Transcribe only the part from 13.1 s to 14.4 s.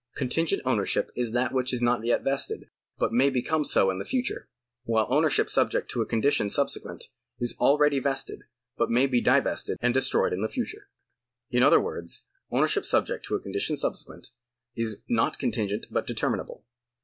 to a condition subsequent